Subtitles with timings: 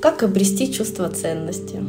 [0.00, 1.82] Как обрести чувство ценности?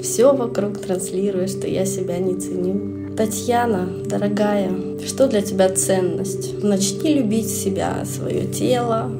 [0.00, 3.14] Все вокруг транслирует, что я себя не ценю.
[3.16, 4.70] Татьяна, дорогая,
[5.04, 6.62] что для тебя ценность?
[6.62, 9.10] Начни любить себя, свое тело,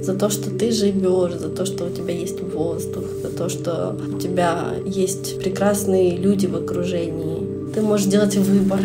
[0.00, 3.94] за то, что ты живешь, за то, что у тебя есть воздух, за то, что
[4.14, 7.72] у тебя есть прекрасные люди в окружении.
[7.74, 8.80] Ты можешь делать выбор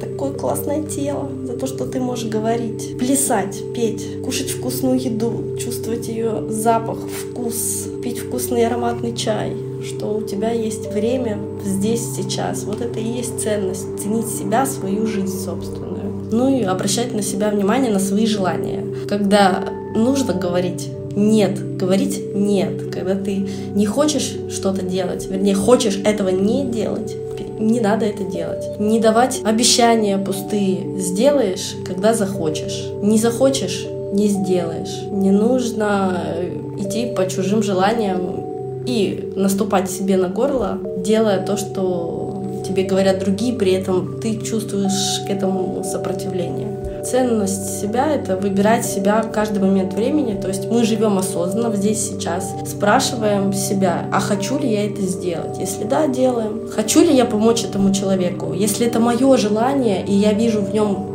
[0.00, 1.28] такое классное тело,
[1.58, 8.18] то, что ты можешь говорить, плясать, петь, кушать вкусную еду, чувствовать ее запах, вкус, пить
[8.18, 12.64] вкусный ароматный чай, что у тебя есть время здесь, сейчас.
[12.64, 13.98] Вот это и есть ценность.
[14.00, 16.28] Ценить себя, свою жизнь собственную.
[16.30, 18.84] Ну и обращать на себя внимание, на свои желания.
[19.08, 19.64] Когда
[19.94, 26.64] нужно говорить нет, говорить нет, когда ты не хочешь что-то делать, вернее, хочешь этого не
[26.64, 27.16] делать,
[27.58, 28.78] не надо это делать.
[28.78, 30.98] Не давать обещания пустые.
[30.98, 32.86] Сделаешь, когда захочешь.
[33.02, 35.02] Не захочешь, не сделаешь.
[35.10, 42.62] Не нужно э, идти по чужим желаниям и наступать себе на горло, делая то, что
[42.66, 46.68] тебе говорят другие, при этом ты чувствуешь к этому сопротивление.
[47.10, 50.38] Ценность себя— это выбирать себя в каждый момент времени.
[50.38, 52.52] То есть мы живем осознанно здесь, сейчас.
[52.66, 55.58] Спрашиваем себя, а хочу ли я это сделать?
[55.58, 56.68] Если да, делаем.
[56.70, 58.52] Хочу ли я помочь этому человеку?
[58.52, 61.06] Если это мое желание, и я вижу в нем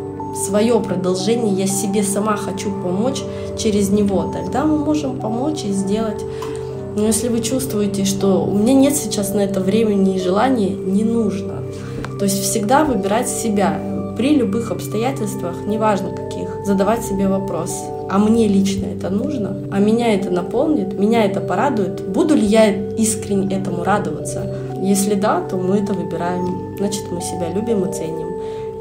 [0.47, 3.21] свое продолжение, я себе сама хочу помочь
[3.59, 6.23] через него, тогда мы можем помочь и сделать.
[6.95, 11.03] Но если вы чувствуете, что у меня нет сейчас на это времени и желания, не
[11.03, 11.61] нужно.
[12.17, 13.79] То есть всегда выбирать себя,
[14.17, 17.71] при любых обстоятельствах, неважно каких, задавать себе вопрос,
[18.09, 22.71] а мне лично это нужно, а меня это наполнит, меня это порадует, буду ли я
[22.95, 24.55] искренне этому радоваться?
[24.81, 28.27] Если да, то мы это выбираем, значит мы себя любим и ценим.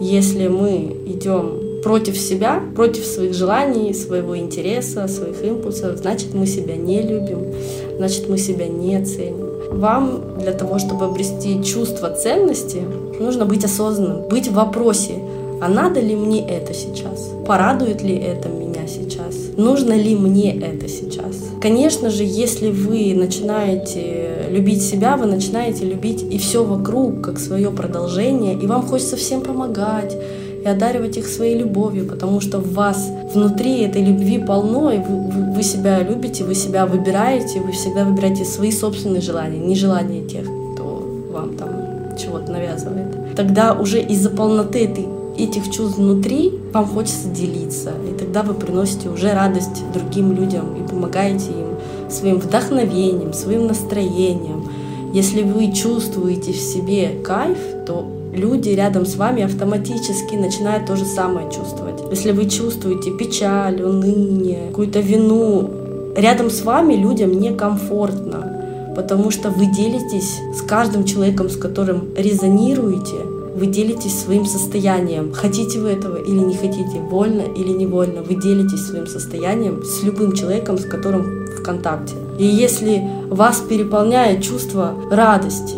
[0.01, 6.77] Если мы идем против себя, против своих желаний, своего интереса, своих импульсов, значит мы себя
[6.77, 7.55] не любим,
[7.99, 9.47] значит мы себя не ценим.
[9.73, 12.83] Вам для того, чтобы обрести чувство ценности,
[13.19, 15.15] нужно быть осознанным, быть в вопросе,
[15.63, 17.31] а надо ли мне это сейчас?
[17.47, 19.53] Порадует ли это меня сейчас?
[19.57, 21.37] Нужно ли мне это сейчас?
[21.61, 27.71] Конечно же, если вы начинаете любить себя, вы начинаете любить и все вокруг, как свое
[27.71, 30.17] продолжение, и вам хочется всем помогать,
[30.65, 35.31] и одаривать их своей любовью, потому что в вас внутри этой любви полно, и вы,
[35.31, 40.27] вы, вы себя любите, вы себя выбираете, вы всегда выбираете свои собственные желания, не желания
[40.27, 43.37] тех, кто вам там чего-то навязывает.
[43.37, 47.93] Тогда уже из-за полноты этой этих чувств внутри вам хочется делиться.
[48.11, 54.69] И тогда вы приносите уже радость другим людям и помогаете им своим вдохновением, своим настроением.
[55.13, 61.05] Если вы чувствуете в себе кайф, то люди рядом с вами автоматически начинают то же
[61.05, 62.01] самое чувствовать.
[62.11, 65.71] Если вы чувствуете печаль, уныние, какую-то вину,
[66.17, 73.42] рядом с вами людям некомфортно, потому что вы делитесь с каждым человеком, с которым резонируете,
[73.55, 75.33] вы делитесь своим состоянием.
[75.33, 80.33] Хотите вы этого или не хотите, вольно или невольно, вы делитесь своим состоянием с любым
[80.33, 82.15] человеком, с которым в контакте.
[82.39, 85.77] И если вас переполняет чувство радости,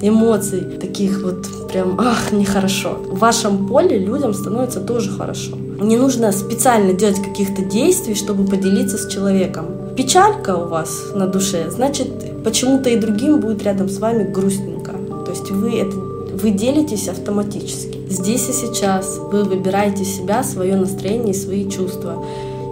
[0.00, 2.98] эмоций, таких вот прям, ах, нехорошо.
[3.08, 5.56] В вашем поле людям становится тоже хорошо.
[5.56, 9.66] Не нужно специально делать каких-то действий, чтобы поделиться с человеком.
[9.96, 12.08] Печалька у вас на душе, значит,
[12.44, 14.92] почему-то и другим будет рядом с вами грустненько.
[15.24, 15.96] То есть вы это
[16.44, 18.00] вы делитесь автоматически.
[18.10, 22.22] Здесь и сейчас вы выбираете себя, свое настроение и свои чувства.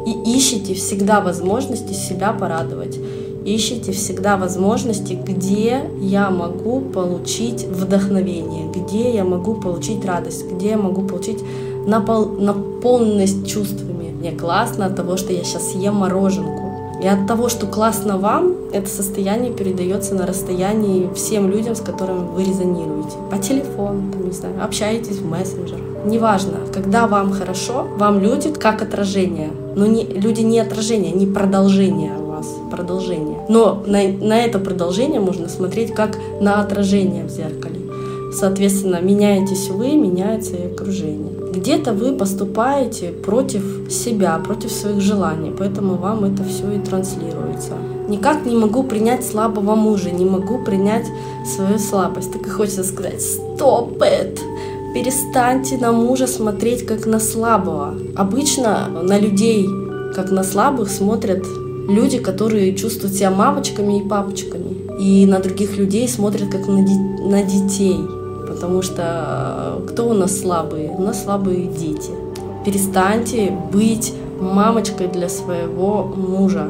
[0.06, 2.98] И ищете всегда возможности себя порадовать
[3.44, 10.76] ищите всегда возможности, где я могу получить вдохновение, где я могу получить радость, где я
[10.76, 11.40] могу получить
[11.84, 14.12] напол наполненность чувствами.
[14.12, 16.61] Мне классно от того, что я сейчас ем мороженку.
[17.02, 22.28] И от того, что классно вам, это состояние передается на расстоянии всем людям, с которыми
[22.28, 23.16] вы резонируете.
[23.30, 25.78] По телефону, там, не знаю, общаетесь в мессенджер.
[26.04, 29.50] Неважно, когда вам хорошо, вам люди как отражение.
[29.74, 32.12] Но не, люди не отражение, не продолжение
[32.42, 33.38] вас продолжение.
[33.48, 37.81] Но на, на это продолжение можно смотреть как на отражение в зеркале.
[38.32, 41.32] Соответственно, меняетесь вы, меняется и окружение.
[41.54, 47.72] Где-то вы поступаете против себя, против своих желаний, поэтому вам это все и транслируется.
[48.08, 51.06] Никак не могу принять слабого мужа, не могу принять
[51.46, 52.32] свою слабость.
[52.32, 54.40] Так и хочется сказать, стоп it!
[54.94, 57.94] Перестаньте на мужа смотреть как на слабого.
[58.16, 59.68] Обычно на людей
[60.14, 61.46] как на слабых смотрят
[61.88, 67.24] люди, которые чувствуют себя мамочками и папочками, и на других людей смотрят как на, ди-
[67.24, 67.98] на детей,
[68.52, 70.90] потому что э, кто у нас слабые?
[70.90, 72.10] У нас слабые дети.
[72.64, 76.68] Перестаньте быть мамочкой для своего мужа.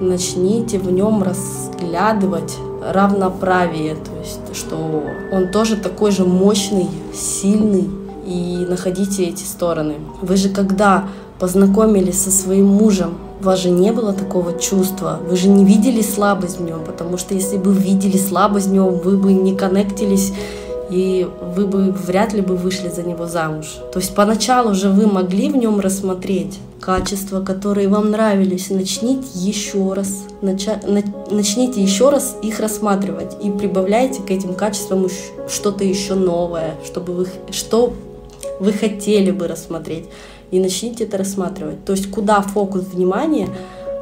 [0.00, 2.56] начните в нем разглядывать
[2.92, 7.88] равноправие, то есть что он тоже такой же мощный, сильный,
[8.26, 9.94] и находите эти стороны.
[10.20, 11.04] Вы же когда
[11.38, 16.00] познакомились со своим мужем, у вас же не было такого чувства, вы же не видели
[16.00, 20.32] слабость в нем, потому что если бы видели слабость в нем, вы бы не коннектились
[20.90, 23.78] и вы бы вряд ли бы вышли за него замуж.
[23.92, 28.70] То есть поначалу же вы могли в нем рассмотреть качества, которые вам нравились.
[28.70, 30.80] Начните еще раз, нача,
[31.30, 35.08] начните еще раз их рассматривать и прибавляйте к этим качествам
[35.48, 37.94] что-то еще новое, чтобы вы, что
[38.58, 40.06] вы хотели бы рассмотреть.
[40.50, 41.84] И начните это рассматривать.
[41.84, 43.48] То есть куда фокус внимания,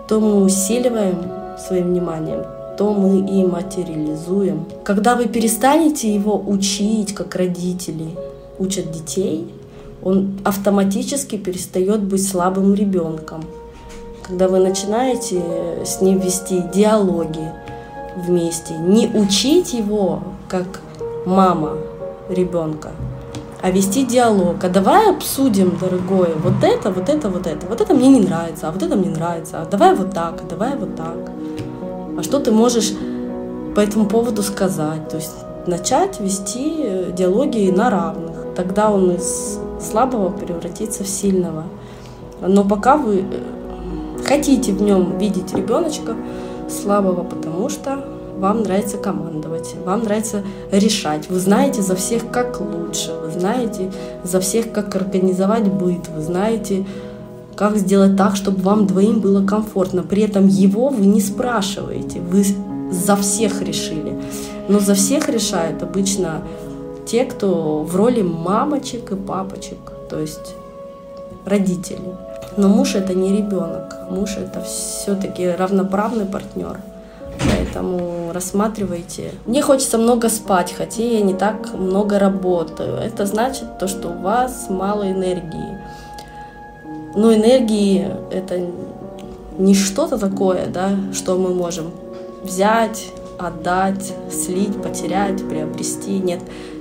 [0.08, 1.16] то мы усиливаем
[1.58, 2.44] своим вниманием,
[2.80, 4.64] то мы и материализуем.
[4.84, 8.16] Когда вы перестанете его учить, как родители
[8.58, 9.52] учат детей,
[10.02, 13.44] он автоматически перестает быть слабым ребенком.
[14.22, 15.42] Когда вы начинаете
[15.84, 17.52] с ним вести диалоги
[18.16, 20.80] вместе, не учить его как
[21.26, 21.76] мама
[22.30, 22.92] ребенка,
[23.60, 24.64] а вести диалог.
[24.64, 27.66] А давай обсудим, дорогой, вот это, вот это, вот это.
[27.66, 29.60] Вот это мне не нравится, а вот это мне нравится.
[29.60, 31.30] А давай вот так, а давай вот так
[32.18, 32.92] а что ты можешь
[33.74, 35.08] по этому поводу сказать.
[35.08, 35.34] То есть
[35.66, 38.54] начать вести э, диалоги на равных.
[38.56, 41.64] Тогда он из слабого превратится в сильного.
[42.40, 46.16] Но пока вы э, хотите в нем видеть ребеночка
[46.68, 48.04] слабого, потому что
[48.38, 50.42] вам нравится командовать, вам нравится
[50.72, 51.28] решать.
[51.28, 53.92] Вы знаете за всех, как лучше, вы знаете
[54.24, 56.86] за всех, как организовать быт, вы знаете,
[57.60, 60.02] как сделать так, чтобы вам двоим было комфортно.
[60.02, 62.42] При этом его вы не спрашиваете, вы
[62.90, 64.18] за всех решили.
[64.70, 66.40] Но за всех решают обычно
[67.04, 69.76] те, кто в роли мамочек и папочек,
[70.08, 70.54] то есть
[71.44, 72.16] родители.
[72.56, 76.80] Но муж это не ребенок, муж это все-таки равноправный партнер.
[77.44, 79.32] Поэтому рассматривайте.
[79.44, 82.94] Мне хочется много спать, хотя я не так много работаю.
[82.94, 85.78] Это значит то, что у вас мало энергии.
[87.14, 88.60] Но энергии— это
[89.58, 91.90] не что-то такое, да, что мы можем
[92.42, 93.08] взять,
[93.38, 96.18] отдать, слить, потерять, приобрести.
[96.18, 96.40] Нет,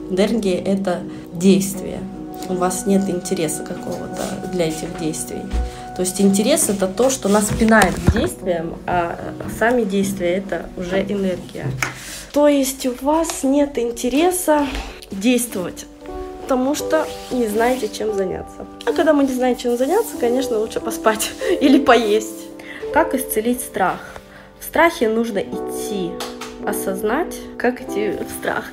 [0.10, 1.02] энергия— это
[1.34, 2.00] действие.
[2.48, 5.42] У вас нет интереса какого-то для этих действий.
[5.96, 9.18] То есть интерес— это то, что нас пинает к действиям, а
[9.58, 11.66] сами действия— это уже энергия.
[12.32, 14.68] То есть у вас нет интереса
[15.12, 15.86] действовать
[16.50, 18.66] потому что не знаете, чем заняться.
[18.88, 21.30] А когда мы не знаем, чем заняться, конечно, лучше поспать
[21.62, 22.48] или поесть.
[22.92, 24.00] Как исцелить страх?
[24.60, 26.10] В страхе нужно идти,
[26.66, 28.66] осознать, как идти в страх.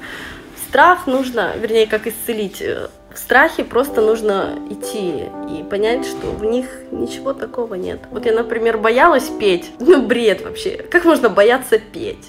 [0.67, 2.63] Страх нужно, вернее, как исцелить.
[2.63, 5.25] В страхе просто нужно идти
[5.55, 8.01] и понять, что в них ничего такого нет.
[8.11, 9.71] Вот я, например, боялась петь.
[9.81, 10.83] Ну, бред вообще.
[10.91, 12.25] Как можно бояться петь?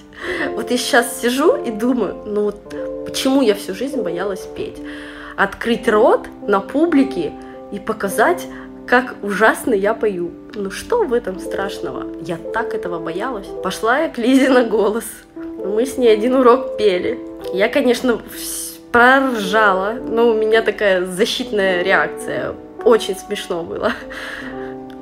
[0.56, 4.78] Вот я сейчас сижу и думаю, ну вот почему я всю жизнь боялась петь?
[5.38, 7.32] Открыть рот на публике
[7.72, 8.46] и показать,
[8.88, 10.32] как ужасно я пою.
[10.56, 12.06] Ну что в этом страшного?
[12.22, 13.48] Я так этого боялась.
[13.64, 15.06] Пошла я к Лизе на голос.
[15.36, 17.20] Мы с ней один урок пели.
[17.54, 18.20] Я, конечно,
[18.92, 22.56] проржала, но у меня такая защитная реакция.
[22.84, 23.92] Очень смешно было.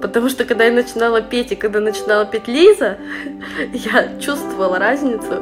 [0.01, 2.97] Потому что когда я начинала петь и когда начинала петь Лиза,
[3.73, 5.41] я чувствовала разницу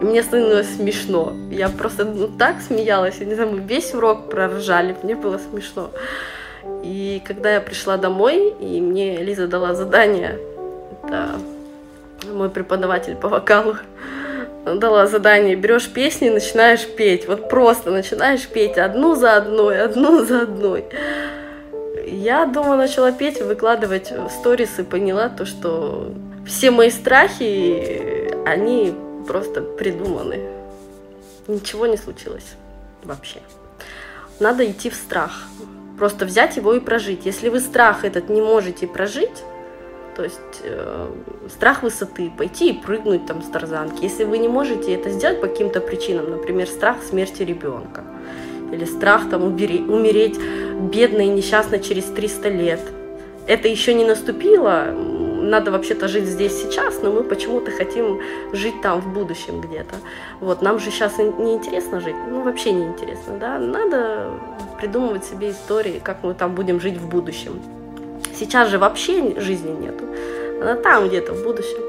[0.00, 1.32] мне становилось смешно.
[1.50, 3.16] Я просто ну, так смеялась.
[3.18, 4.96] Я не знаю, мы весь урок проржали.
[5.02, 5.90] Мне было смешно.
[6.82, 10.38] И когда я пришла домой, и мне Лиза дала задание,
[11.02, 11.30] это
[12.32, 13.76] мой преподаватель по вокалу,
[14.64, 17.26] дала задание, берешь песни начинаешь петь.
[17.26, 20.84] Вот просто начинаешь петь одну за одной, одну за одной.
[22.06, 26.12] Я дома начала петь, выкладывать сторис и поняла то, что
[26.46, 28.94] все мои страхи, они
[29.26, 30.40] просто придуманы.
[31.48, 32.54] Ничего не случилось
[33.04, 33.40] вообще.
[34.40, 35.44] Надо идти в страх.
[35.98, 37.24] Просто взять его и прожить.
[37.24, 39.42] Если вы страх этот не можете прожить,
[40.14, 41.10] то есть э,
[41.48, 44.02] страх высоты, пойти и прыгнуть там с тарзанки.
[44.02, 48.02] Если вы не можете это сделать по каким-то причинам, например, страх смерти ребенка,
[48.72, 52.80] или страх там умереть, умереть бедно и несчастно через 300 лет,
[53.46, 54.94] это еще не наступило,
[55.46, 58.20] надо вообще-то жить здесь сейчас, но мы почему-то хотим
[58.52, 59.94] жить там в будущем где-то.
[60.40, 64.30] Вот, нам же сейчас не интересно жить, ну вообще не интересно, да, надо
[64.80, 67.60] придумывать себе истории, как мы там будем жить в будущем.
[68.34, 70.04] Сейчас же вообще жизни нету,
[70.60, 71.86] она там где-то в будущем.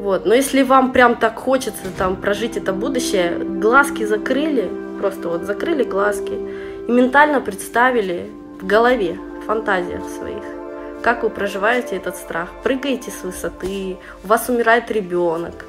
[0.00, 0.26] Вот.
[0.26, 5.82] Но если вам прям так хочется там прожить это будущее, глазки закрыли, просто вот закрыли
[5.84, 6.32] глазки
[6.86, 8.30] и ментально представили
[8.60, 10.44] в голове, в фантазиях своих,
[11.06, 12.48] как вы проживаете этот страх.
[12.64, 15.64] Прыгаете с высоты, у вас умирает ребенок,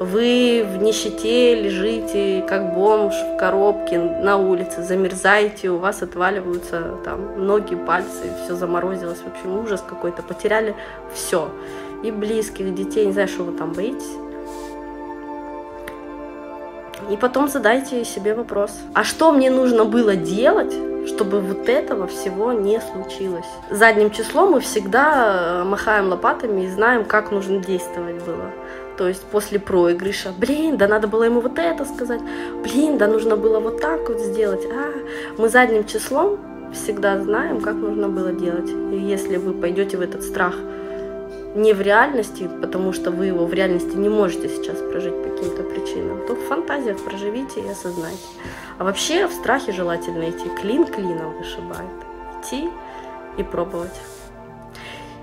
[0.00, 7.46] вы в нищете лежите, как бомж в коробке на улице, замерзаете, у вас отваливаются там
[7.46, 10.74] ноги, пальцы, все заморозилось, в общем, ужас какой-то, потеряли
[11.12, 11.50] все.
[12.02, 14.27] И близких, детей, не знаю, что вы там боитесь.
[17.10, 20.74] И потом задайте себе вопрос, а что мне нужно было делать,
[21.06, 23.46] чтобы вот этого всего не случилось.
[23.70, 28.52] Задним числом мы всегда махаем лопатами и знаем, как нужно действовать было.
[28.98, 32.20] То есть после проигрыша, блин, да надо было ему вот это сказать,
[32.62, 34.66] блин, да нужно было вот так вот сделать.
[34.66, 34.92] А,
[35.38, 36.38] мы задним числом
[36.74, 38.68] всегда знаем, как нужно было делать.
[38.68, 40.54] И если вы пойдете в этот страх
[41.54, 45.62] не в реальности, потому что вы его в реальности не можете сейчас прожить по каким-то
[45.62, 48.26] причинам, то в фантазиях проживите и осознайте.
[48.78, 51.90] А вообще в страхе желательно идти клин клином вышибает.
[52.40, 52.68] Идти
[53.38, 53.94] и пробовать.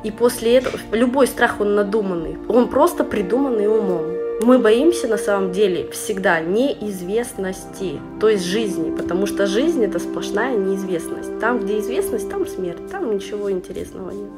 [0.04, 4.04] И после этого любой страх, он надуманный, он просто придуманный умом.
[4.42, 10.58] Мы боимся на самом деле всегда неизвестности, то есть жизни, потому что жизнь это сплошная
[10.58, 11.40] неизвестность.
[11.40, 14.32] Там, где известность, там смерть, там ничего интересного нет.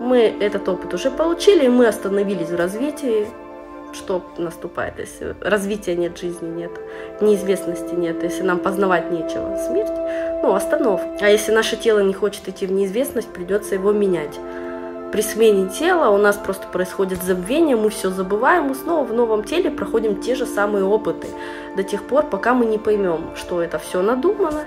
[0.00, 3.28] Мы этот опыт уже получили, и мы остановились в развитии.
[3.92, 6.70] Что наступает, если развития нет, жизни нет,
[7.20, 9.56] неизвестности нет, если нам познавать нечего?
[9.56, 11.08] Смерть, ну, остановка.
[11.20, 14.38] А если наше тело не хочет идти в неизвестность, придется его менять
[15.12, 19.44] при смене тела у нас просто происходит забвение, мы все забываем, мы снова в новом
[19.44, 21.26] теле проходим те же самые опыты
[21.76, 24.64] до тех пор, пока мы не поймем, что это все надумано.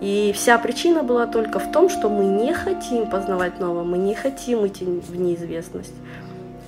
[0.00, 4.14] И вся причина была только в том, что мы не хотим познавать новое, мы не
[4.14, 5.94] хотим идти в неизвестность.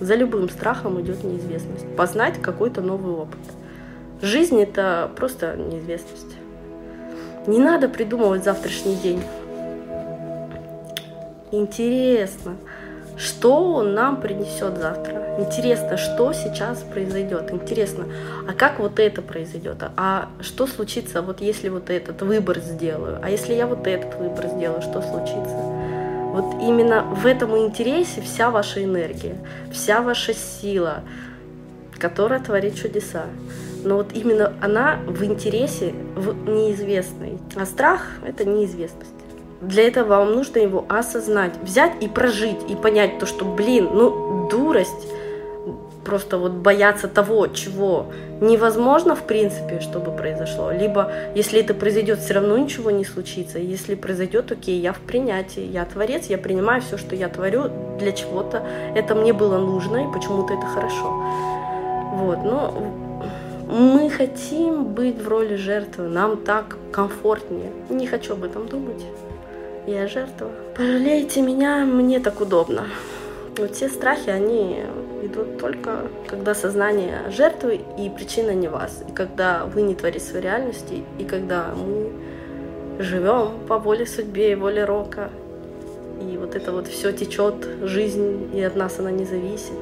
[0.00, 1.87] За любым страхом идет неизвестность.
[1.96, 3.38] Познать какой-то новый опыт.
[4.22, 6.37] Жизнь это просто неизвестность.
[7.46, 9.22] Не надо придумывать завтрашний день.
[11.52, 12.56] Интересно,
[13.20, 15.36] что он нам принесет завтра.
[15.38, 17.52] Интересно, что сейчас произойдет.
[17.52, 18.06] Интересно,
[18.48, 19.76] а как вот это произойдет?
[19.96, 23.18] А что случится, вот если вот этот выбор сделаю?
[23.22, 25.56] А если я вот этот выбор сделаю, что случится?
[26.32, 29.36] Вот именно в этом интересе вся ваша энергия,
[29.70, 31.00] вся ваша сила,
[31.98, 33.24] которая творит чудеса.
[33.84, 37.38] Но вот именно она в интересе, в неизвестной.
[37.56, 39.19] А страх— это неизвестность.
[39.60, 44.48] Для этого вам нужно его осознать, взять и прожить, и понять то, что, блин, ну,
[44.50, 45.06] дурость,
[46.04, 48.06] просто вот бояться того, чего
[48.40, 50.72] невозможно в принципе, чтобы произошло.
[50.72, 53.58] Либо, если это произойдет, все равно ничего не случится.
[53.58, 57.64] Если произойдет, окей, я в принятии, я творец, я принимаю все, что я творю
[57.98, 58.62] для чего-то.
[58.94, 61.22] Это мне было нужно, и почему-то это хорошо.
[62.14, 62.74] Вот, но
[63.68, 67.70] мы хотим быть в роли жертвы, нам так комфортнее.
[67.88, 69.04] Не хочу об этом думать.
[69.87, 70.50] Я жертва.
[70.76, 72.87] Пожалейте меня, мне так удобно.
[73.56, 74.82] Вот все страхи, они
[75.22, 79.02] идут только, когда сознание жертвы и причина не вас.
[79.08, 82.10] И когда вы не творите своей реальности, и когда мы
[83.02, 85.30] живем по воле судьбе и воле рока.
[86.20, 89.78] И вот это вот все течет, жизнь, и от нас она не зависит,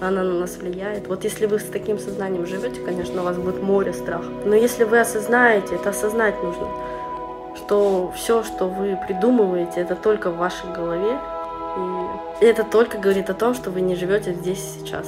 [0.00, 1.06] она на нас влияет.
[1.06, 4.24] Вот если вы с таким сознанием живете, конечно, у вас будет море страха.
[4.46, 6.68] Но если вы осознаете, это осознать нужно–
[7.56, 11.18] что все, что вы придумываете, это только в вашей голове.
[12.40, 15.06] И это только говорит о том, что вы не живете здесь сейчас.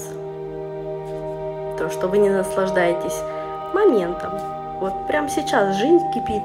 [1.78, 3.20] То, что вы не наслаждаетесь
[3.74, 4.32] моментом.
[4.80, 6.42] Вот прямо сейчас жизнь кипит.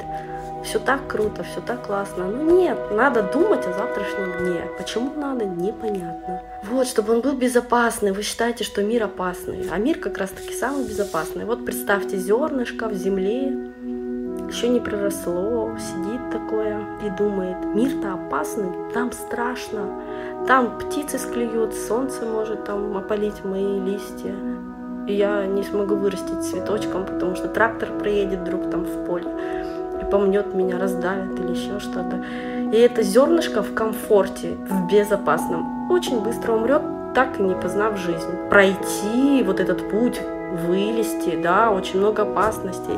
[0.64, 2.26] Все так круто, все так классно.
[2.26, 4.62] Но ну нет, надо думать о завтрашнем дне.
[4.78, 6.42] Почему надо, непонятно.
[6.64, 8.12] Вот, чтобы он был безопасный.
[8.12, 9.70] Вы считаете, что мир опасный.
[9.72, 11.46] А мир как раз таки самый безопасный.
[11.46, 13.69] Вот представьте зернышко в земле,
[14.50, 19.82] еще не проросло, сидит такое и думает, мир-то опасный, там страшно,
[20.48, 24.34] там птицы склюют, солнце может там опалить мои листья,
[25.08, 29.28] и я не смогу вырастить цветочком, потому что трактор проедет вдруг там в поле
[30.02, 32.24] и помнет меня, раздавит или еще что-то.
[32.72, 36.82] И это зернышко в комфорте, в безопасном, очень быстро умрет,
[37.14, 38.50] так и не познав жизнь.
[38.50, 40.20] Пройти вот этот путь,
[40.68, 42.98] вылезти, да, очень много опасностей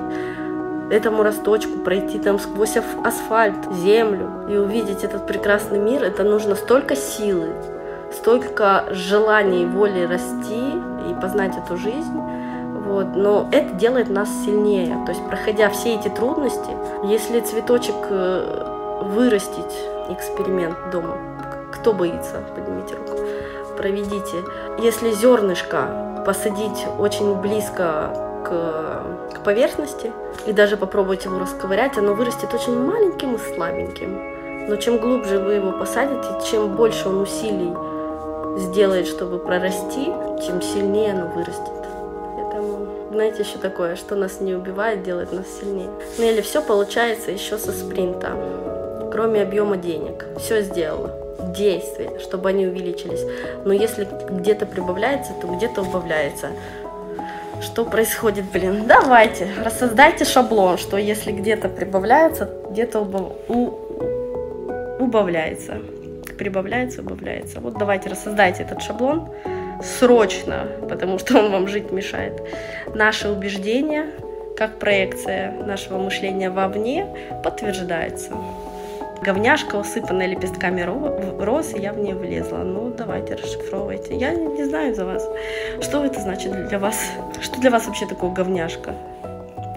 [0.91, 6.95] этому росточку, пройти там сквозь асфальт, землю и увидеть этот прекрасный мир, это нужно столько
[6.95, 7.49] силы,
[8.13, 10.73] столько желания и воли расти
[11.09, 12.19] и познать эту жизнь.
[12.85, 13.15] Вот.
[13.15, 14.97] Но это делает нас сильнее.
[15.05, 16.71] То есть, проходя все эти трудности,
[17.05, 19.77] если цветочек э, вырастить,
[20.09, 21.17] эксперимент дома,
[21.71, 23.17] кто боится, поднимите руку,
[23.77, 24.43] проведите.
[24.79, 29.00] Если зернышко посадить очень близко к,
[29.43, 30.11] поверхности
[30.45, 34.67] и даже попробовать его расковырять, оно вырастет очень маленьким и слабеньким.
[34.69, 37.73] Но чем глубже вы его посадите, чем больше он усилий
[38.57, 40.05] сделает, чтобы прорасти,
[40.45, 41.71] тем сильнее оно вырастет.
[42.35, 45.89] Поэтому, знаете, еще такое, что нас не убивает, делает нас сильнее.
[46.17, 48.31] Ну или все получается еще со спринта,
[49.11, 50.25] кроме объема денег.
[50.37, 51.11] Все сделала
[51.55, 53.25] действия, чтобы они увеличились.
[53.65, 56.49] Но если где-то прибавляется, то где-то убавляется.
[57.61, 58.85] Что происходит, блин?
[58.87, 63.33] Давайте, рассоздайте шаблон, что если где-то прибавляется, где-то убав...
[63.47, 63.77] у...
[64.99, 65.77] убавляется.
[66.39, 67.59] Прибавляется, убавляется.
[67.59, 69.29] Вот давайте рассоздайте этот шаблон
[69.83, 72.41] срочно, потому что он вам жить мешает.
[72.95, 74.07] Наши убеждения,
[74.57, 77.05] как проекция нашего мышления вовне,
[77.43, 78.31] подтверждается
[79.21, 82.57] говняшка, усыпанная лепестками роз, и я в нее влезла.
[82.57, 84.15] Ну, давайте, расшифровывайте.
[84.15, 85.27] Я не знаю за вас.
[85.81, 86.97] Что это значит для вас?
[87.39, 88.95] Что для вас вообще такое говняшка?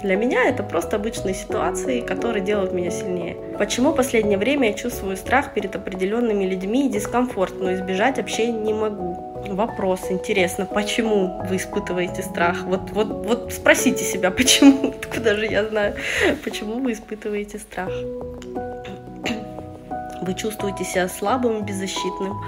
[0.03, 3.37] Для меня это просто обычные ситуации, которые делают меня сильнее.
[3.59, 8.59] Почему в последнее время я чувствую страх перед определенными людьми и дискомфорт, но избежать общения
[8.59, 9.35] не могу?
[9.49, 12.65] Вопрос, интересно, почему вы испытываете страх?
[12.65, 15.95] Вот, вот, вот спросите себя, почему, откуда же я знаю,
[16.45, 17.91] почему вы испытываете страх?
[20.25, 22.40] Вы чувствуете себя слабым, беззащитным,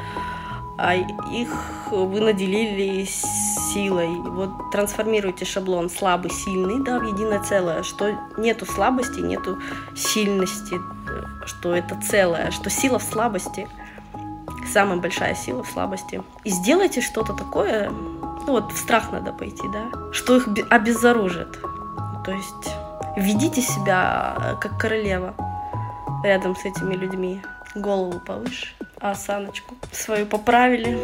[0.78, 1.50] а их
[1.90, 4.08] вы наделили силой.
[4.08, 9.58] Вот трансформируйте шаблон слабый, сильный, да, в единое целое, что нету слабости, нету
[9.94, 10.76] сильности,
[11.46, 13.68] что это целое, что сила в слабости,
[14.72, 16.22] самая большая сила в слабости.
[16.44, 21.58] И сделайте что-то такое, ну вот в страх надо пойти, да, что их обезоружит.
[22.24, 22.74] То есть
[23.16, 25.34] ведите себя э, как королева
[26.22, 27.40] рядом с этими людьми
[27.76, 28.68] голову повыше,
[29.00, 30.98] а осаночку свою поправили,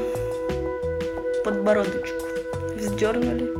[1.45, 2.25] подбородочку
[2.76, 3.50] вздернули.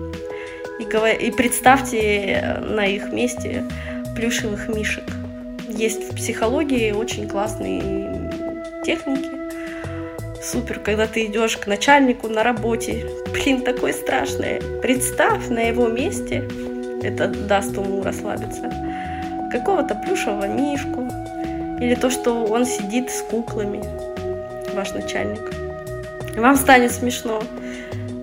[0.79, 3.65] И, и представьте на их месте
[4.17, 5.05] плюшевых мишек.
[5.69, 8.31] Есть в психологии очень классные
[8.85, 9.31] техники.
[10.43, 13.07] Супер, когда ты идешь к начальнику на работе.
[13.33, 14.61] Блин, такое страшное.
[14.83, 16.49] Представь на его месте,
[17.03, 18.71] это даст уму расслабиться,
[19.53, 21.09] какого-то плюшевого мишку,
[21.83, 23.83] или то, что он сидит с куклами,
[24.75, 25.53] ваш начальник.
[26.37, 27.43] Вам станет смешно.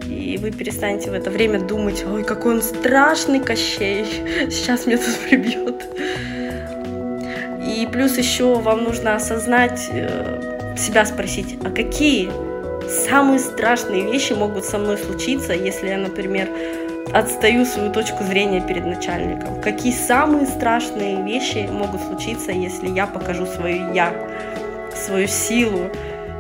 [0.08, 4.06] И вы перестанете в это время думать, ой, какой он страшный Кощей,
[4.50, 5.86] сейчас меня тут прибьет.
[7.67, 12.30] И плюс еще вам нужно осознать, э, себя спросить, а какие
[13.10, 16.50] самые страшные вещи могут со мной случиться, если я, например,
[17.13, 19.62] отстаю свою точку зрения перед начальником.
[19.62, 24.13] Какие самые страшные вещи могут случиться, если я покажу свое я,
[24.95, 25.89] свою силу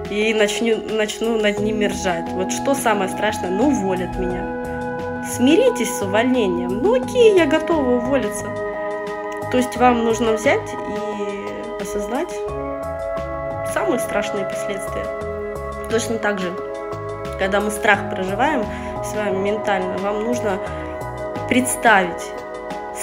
[0.09, 2.29] и начну, начну над ними ржать.
[2.31, 3.49] Вот что самое страшное?
[3.49, 5.25] Ну, уволят меня.
[5.35, 6.81] Смиритесь с увольнением.
[6.81, 8.45] Ну, окей, я готова уволиться.
[9.51, 12.31] То есть вам нужно взять и осознать
[13.73, 15.05] самые страшные последствия.
[15.89, 16.51] Точно так же,
[17.39, 18.63] когда мы страх проживаем,
[19.03, 20.59] с вами ментально, вам нужно
[21.47, 22.31] представить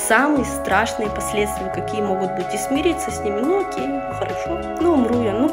[0.08, 3.40] самые страшные последствия, какие могут быть, и смириться с ними.
[3.40, 5.50] Ну окей, ну, хорошо, ну умру я, ну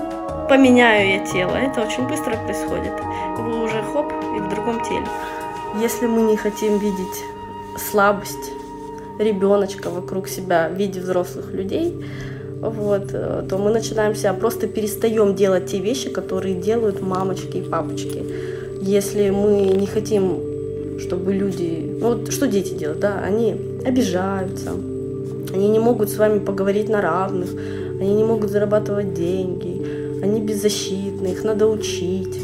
[0.50, 1.56] поменяю я тело.
[1.56, 2.94] Это очень быстро происходит.
[3.38, 5.08] Вы уже хоп и в другом теле.
[5.82, 7.24] Если мы не хотим видеть
[7.78, 8.52] слабость
[9.18, 12.06] ребеночка вокруг себя в виде взрослых людей,
[12.62, 17.62] вот, э, то мы начинаем себя просто перестаем делать те вещи, которые делают мамочки и
[17.62, 18.24] папочки
[18.84, 21.98] если мы не хотим, чтобы люди...
[22.00, 23.22] Ну вот что дети делают, да?
[23.24, 24.72] Они обижаются,
[25.54, 27.50] они не могут с вами поговорить на равных,
[28.00, 32.40] они не могут зарабатывать деньги, они беззащитны, их надо учить.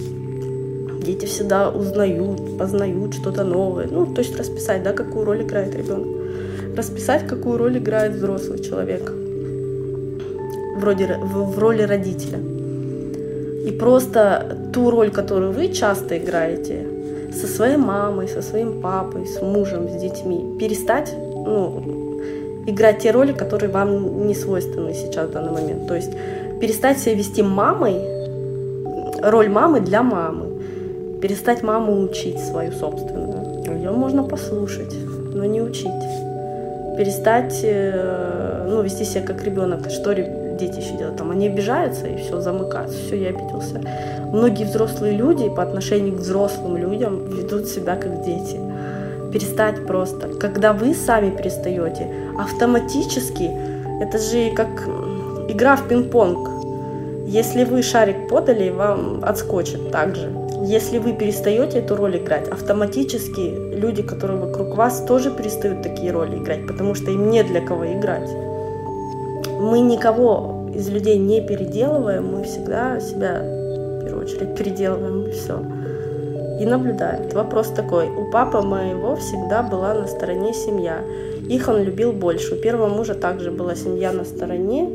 [1.05, 3.87] Дети всегда узнают, познают что-то новое.
[3.91, 6.07] Ну, то есть расписать, да, какую роль играет ребенок.
[6.75, 9.11] Расписать, какую роль играет взрослый человек.
[10.77, 12.39] Вроде в, в роли родителя.
[13.69, 16.87] И просто ту роль, которую вы часто играете
[17.31, 21.83] со своей мамой, со своим папой, с мужем, с детьми, перестать ну,
[22.65, 25.87] играть те роли, которые вам не свойственны сейчас в данный момент.
[25.87, 26.11] То есть
[26.59, 27.93] перестать себя вести мамой,
[29.21, 30.47] роль мамы для мамы.
[31.21, 33.65] Перестать маму учить свою собственную.
[33.77, 34.95] Ее можно послушать,
[35.35, 35.85] но не учить.
[36.97, 39.91] Перестать э, ну, вести себя как ребенок.
[39.91, 40.13] Что
[40.59, 41.17] дети еще делают?
[41.17, 42.97] Там они обижаются и все, замыкаются.
[42.97, 43.81] Все, я обиделся.
[44.31, 48.59] Многие взрослые люди по отношению к взрослым людям ведут себя как дети.
[49.33, 50.27] Перестать просто.
[50.39, 53.49] Когда вы сами перестаете, автоматически,
[54.01, 54.67] это же как
[55.47, 56.49] игра в пинг-понг.
[57.27, 60.31] Если вы шарик подали, вам отскочит так же.
[60.63, 66.37] Если вы перестаете эту роль играть, автоматически люди, которые вокруг вас, тоже перестают такие роли
[66.37, 68.29] играть, потому что им не для кого играть.
[69.59, 75.59] Мы никого из людей не переделываем, мы всегда себя, в первую очередь, переделываем и все.
[76.61, 77.29] И наблюдаем.
[77.33, 78.09] Вопрос такой.
[78.09, 81.03] У папы моего всегда была на стороне семья.
[81.49, 82.55] Их он любил больше.
[82.55, 84.89] У первого мужа также была семья на стороне.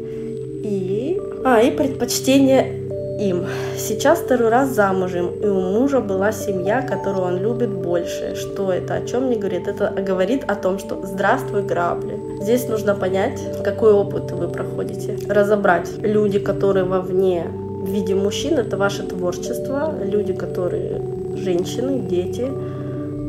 [0.63, 1.21] И...
[1.45, 2.84] А, и предпочтение
[3.19, 3.47] им.
[3.77, 8.35] Сейчас второй раз замужем, и у мужа была семья, которую он любит больше.
[8.35, 8.95] Что это?
[8.95, 9.69] О чем мне говорит?
[9.69, 12.19] Это говорит о том, что «здравствуй, грабли».
[12.41, 15.17] Здесь нужно понять, какой опыт вы проходите.
[15.29, 15.91] Разобрать.
[15.99, 19.95] Люди, которые вовне в виде мужчин, это ваше творчество.
[20.05, 21.01] Люди, которые
[21.37, 22.51] женщины, дети,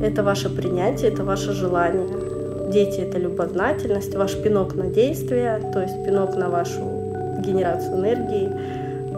[0.04, 2.08] это ваше принятие, это ваше желание.
[2.72, 6.82] Дети— это любознательность, ваш пинок на действие, то есть пинок на вашу
[7.46, 8.50] генерацию энергии—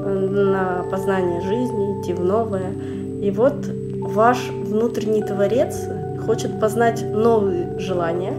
[0.07, 2.71] на познание жизни, идти в новое.
[3.21, 3.53] И вот
[3.99, 5.75] ваш внутренний творец
[6.25, 8.33] хочет познать новые желания,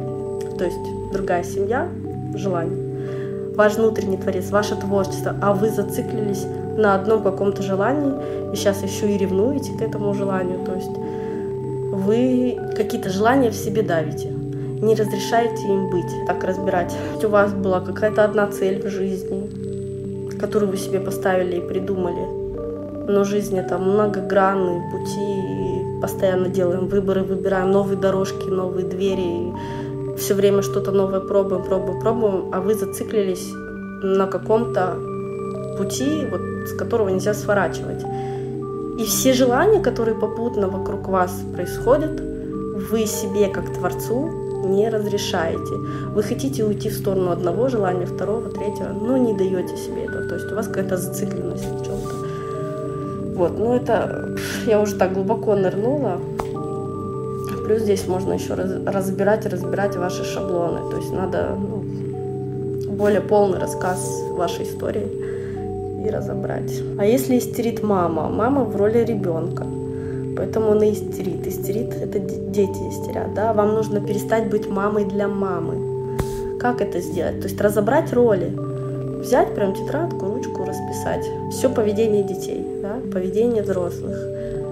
[0.56, 0.78] то есть
[1.12, 1.88] другая семья,
[2.34, 3.54] желание.
[3.54, 8.12] Ваш внутренний творец, ваше творчество, а вы зациклились на одном каком-то желании,
[8.52, 10.90] и сейчас еще и ревнуете к этому желанию, то есть
[11.90, 14.28] вы какие-то желания в себе давите,
[14.80, 16.94] не разрешаете им быть, так разбирать.
[17.22, 19.47] У вас была какая-то одна цель в жизни,
[20.38, 22.48] которую вы себе поставили и придумали.
[23.08, 29.52] Но жизнь это многогранные пути, и постоянно делаем выборы, выбираем новые дорожки, новые двери,
[30.18, 33.50] все время что-то новое пробуем, пробуем, пробуем, а вы зациклились
[34.02, 34.96] на каком-то
[35.78, 38.04] пути, вот, с которого нельзя сворачивать.
[38.98, 42.20] И все желания, которые попутно вокруг вас происходят,
[42.90, 45.76] вы себе как Творцу не разрешаете.
[46.14, 50.28] Вы хотите уйти в сторону одного желания, второго, третьего, но не даете себе этого.
[50.28, 52.14] То есть у вас какая-то зацикленность в чем-то.
[53.36, 56.18] Вот, ну это я уже так глубоко нырнула.
[57.64, 60.90] Плюс здесь можно еще раз, разбирать и разбирать ваши шаблоны.
[60.90, 61.84] То есть надо ну,
[62.94, 65.06] более полный рассказ вашей истории
[66.04, 66.72] и разобрать.
[66.98, 68.28] А если истерит мама?
[68.28, 69.66] Мама в роли ребенка.
[70.38, 71.44] Поэтому она истерит.
[71.48, 73.52] Истерит— это дети истерят, да?
[73.52, 76.16] Вам нужно перестать быть мамой для мамы.
[76.60, 77.40] Как это сделать?
[77.40, 78.52] То есть разобрать роли.
[79.20, 81.28] Взять прям тетрадку, ручку, расписать.
[81.50, 83.00] Все поведение детей, да?
[83.12, 84.16] поведение взрослых.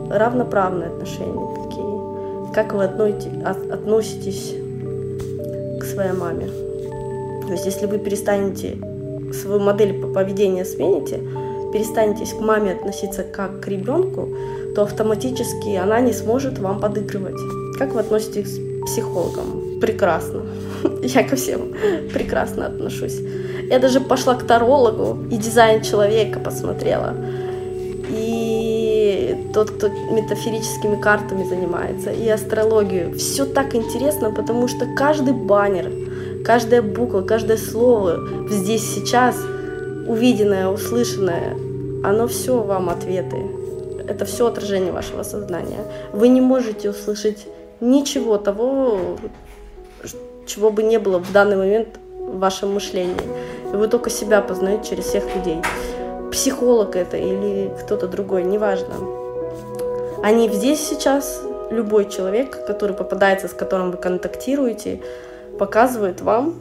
[0.09, 2.55] Равноправные отношения какие.
[2.55, 4.55] Как вы относитесь
[5.81, 6.49] к своей маме.
[7.45, 8.77] То есть если вы перестанете
[9.33, 11.21] свою модель поведения смените,
[11.73, 14.29] перестанете к маме относиться как к ребенку,
[14.77, 17.41] то автоматически она не сможет вам подыгрывать.
[17.79, 19.81] Как вы относитесь к психологам?
[19.81, 20.43] Прекрасно.
[21.03, 21.73] Я ко всем
[22.13, 23.19] прекрасно отношусь.
[23.71, 27.15] Я даже пошла к тарологу и дизайн человека посмотрела.
[28.11, 33.15] И тот, кто метафорическими картами занимается, и астрологию.
[33.15, 35.91] Все так интересно, потому что каждый баннер,
[36.45, 39.37] каждая буква, каждое слово здесь сейчас,
[40.07, 41.57] увиденное, услышанное,
[42.05, 43.39] оно все вам ответы
[44.09, 45.81] это все отражение вашего сознания.
[46.13, 47.47] Вы не можете услышать
[47.81, 49.19] ничего того,
[50.47, 51.89] чего бы не было в данный момент
[52.19, 53.17] в вашем мышлении.
[53.73, 55.61] И вы только себя познаете через всех людей.
[56.31, 58.95] Психолог это или кто-то другой, неважно.
[60.23, 65.01] Они здесь сейчас, любой человек, который попадается, с которым вы контактируете,
[65.59, 66.55] показывает вам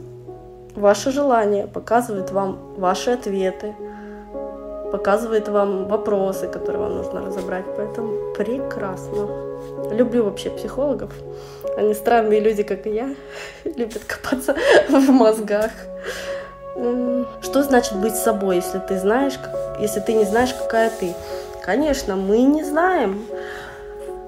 [0.74, 3.74] ваше желание, показывает вам ваши ответы,
[4.92, 7.64] показывает вам вопросы, которые вам нужно разобрать.
[7.76, 9.28] Поэтому прекрасно.
[9.92, 11.10] Люблю вообще психологов.
[11.76, 13.14] Они странные люди, как и я,
[13.64, 14.56] любят копаться
[14.88, 15.70] в мозгах.
[17.40, 19.34] Что значит быть собой, если ты знаешь,
[19.80, 21.14] если ты не знаешь, какая ты?
[21.64, 23.26] Конечно, мы не знаем.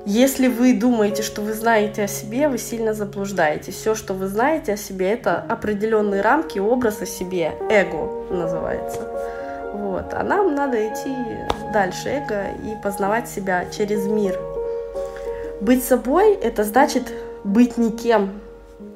[0.07, 3.75] Если вы думаете, что вы знаете о себе, вы сильно заблуждаетесь.
[3.75, 7.53] Все, что вы знаете о себе, это определенные рамки, образ о себе.
[7.69, 9.01] Эго называется.
[9.75, 10.13] Вот.
[10.13, 11.15] А нам надо идти
[11.73, 14.39] дальше эго и познавать себя через мир.
[15.61, 17.13] Быть собой— это значит
[17.45, 18.41] быть никем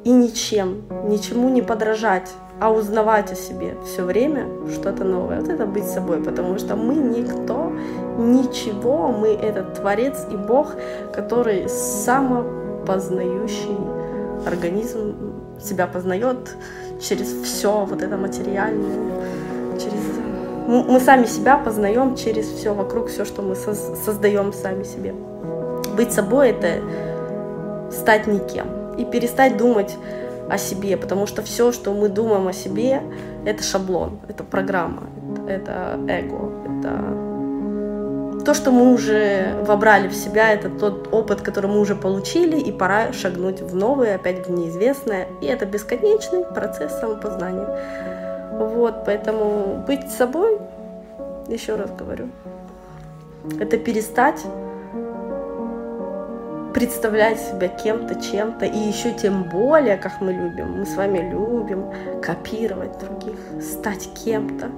[0.04, 2.30] и ничем, ничему не подражать,
[2.60, 5.40] а узнавать о себе все время что-то новое.
[5.40, 7.72] Вот это быть собой, потому что мы никто,
[8.18, 10.74] ничего, мы этот Творец и Бог,
[11.12, 13.78] который самопознающий
[14.46, 15.14] организм
[15.60, 16.56] себя познает
[17.00, 19.26] через все вот это материальное,
[20.66, 25.14] мы сами себя познаем через все вокруг, все, что мы создаем сами себе.
[25.96, 26.80] Быть собой это
[27.90, 29.96] стать никем и перестать думать
[30.48, 33.02] о себе, потому что все, что мы думаем о себе,
[33.44, 35.04] это шаблон, это программа,
[35.48, 37.32] это эго, это
[38.44, 42.72] то, что мы уже вобрали в себя, это тот опыт, который мы уже получили, и
[42.72, 45.28] пора шагнуть в новое, опять в неизвестное.
[45.40, 47.68] И это бесконечный процесс самопознания.
[48.64, 50.58] Вот, поэтому быть собой,
[51.48, 52.28] еще раз говорю,
[53.60, 54.44] это перестать
[56.72, 61.84] представлять себя кем-то, чем-то, и еще тем более, как мы любим, мы с вами любим
[62.22, 64.68] копировать других, стать кем-то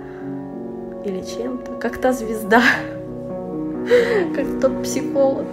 [1.04, 2.62] или чем-то, как та звезда,
[4.34, 5.46] как тот психолог,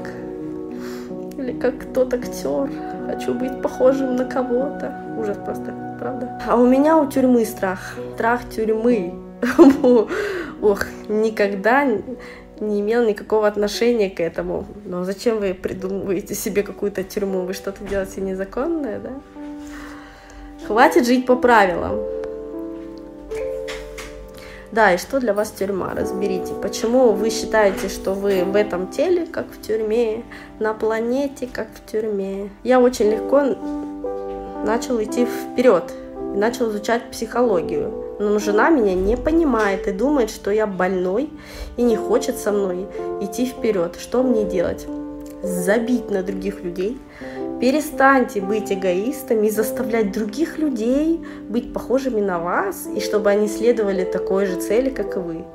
[1.37, 2.69] или как тот актер.
[3.07, 4.93] Хочу быть похожим на кого-то.
[5.19, 6.41] Ужас просто, правда?
[6.47, 7.95] А у меня у тюрьмы страх.
[8.15, 9.13] Страх тюрьмы.
[10.61, 11.85] Ох, никогда
[12.59, 14.65] не имел никакого отношения к этому.
[14.85, 17.41] Но зачем вы придумываете себе какую-то тюрьму?
[17.41, 19.11] Вы что-то делаете незаконное, да?
[20.65, 21.99] Хватит жить по правилам.
[24.71, 25.93] Да, и что для вас тюрьма?
[25.95, 30.23] Разберите, почему вы считаете, что вы в этом теле, как в тюрьме,
[30.59, 32.49] на планете, как в тюрьме.
[32.63, 33.43] Я очень легко
[34.65, 35.91] начал идти вперед,
[36.35, 38.17] начал изучать психологию.
[38.19, 41.29] Но жена меня не понимает и думает, что я больной
[41.77, 42.87] и не хочет со мной
[43.21, 43.97] идти вперед.
[43.99, 44.85] Что мне делать?
[45.43, 46.99] Забить на других людей,
[47.61, 54.03] Перестаньте быть эгоистами и заставлять других людей быть похожими на вас, и чтобы они следовали
[54.03, 55.45] такой же цели, как и вы.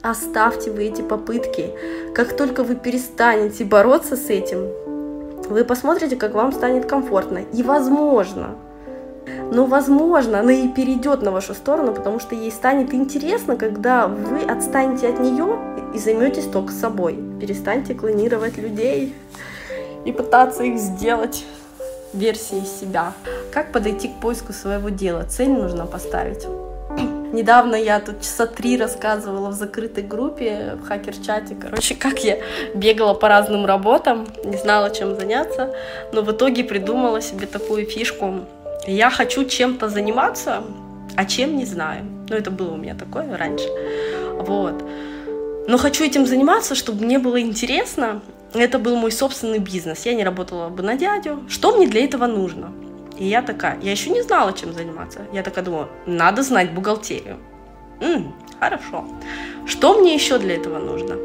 [0.00, 1.74] Оставьте вы эти попытки.
[2.14, 4.70] Как только вы перестанете бороться с этим,
[5.48, 7.38] вы посмотрите, как вам станет комфортно.
[7.52, 8.56] И возможно,
[9.52, 14.40] но возможно, она и перейдет на вашу сторону, потому что ей станет интересно, когда вы
[14.42, 15.58] отстанете от нее
[15.94, 17.18] и займетесь только собой.
[17.40, 19.14] Перестаньте клонировать людей
[20.04, 21.44] и пытаться их сделать
[22.12, 23.12] версией себя.
[23.52, 25.24] Как подойти к поиску своего дела?
[25.24, 26.46] Цель нужно поставить.
[27.36, 32.38] Недавно я тут часа три рассказывала в закрытой группе, в хакер-чате, короче, как я
[32.74, 35.74] бегала по разным работам, не знала, чем заняться,
[36.14, 38.46] но в итоге придумала себе такую фишку.
[38.86, 40.64] Я хочу чем-то заниматься,
[41.14, 42.06] а чем не знаю.
[42.30, 43.68] Ну, это было у меня такое раньше.
[44.38, 44.82] Вот.
[45.68, 48.22] Но хочу этим заниматься, чтобы мне было интересно,
[48.54, 50.06] это был мой собственный бизнес.
[50.06, 51.44] Я не работала бы на дядю.
[51.50, 52.72] Что мне для этого нужно?
[53.18, 55.20] И я такая, я еще не знала, чем заниматься.
[55.32, 57.36] Я такая думала, надо знать бухгалтерию.
[58.00, 59.04] М-м, хорошо.
[59.66, 61.16] Что мне еще для этого нужно?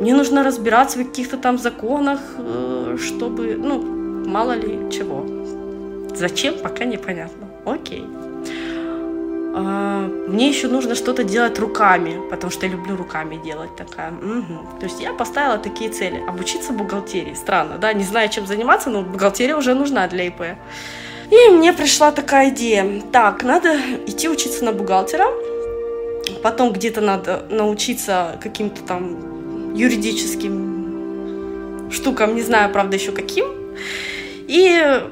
[0.00, 3.82] Мне нужно разбираться в каких-то там законах, э, чтобы, ну,
[4.26, 5.24] мало ли чего.
[6.14, 7.46] Зачем, пока непонятно.
[7.64, 8.04] Окей.
[9.54, 14.12] А, мне еще нужно что-то делать руками, потому что я люблю руками делать такая.
[14.12, 14.78] Угу.
[14.78, 16.22] То есть я поставила такие цели.
[16.28, 17.34] Обучиться бухгалтерии.
[17.34, 20.42] Странно, да, не знаю, чем заниматься, но бухгалтерия уже нужна для ИП.
[21.30, 23.02] И мне пришла такая идея.
[23.12, 25.26] Так, надо идти учиться на бухгалтера.
[26.42, 33.46] Потом где-то надо научиться каким-то там юридическим штукам, не знаю, правда, еще каким.
[34.46, 35.02] И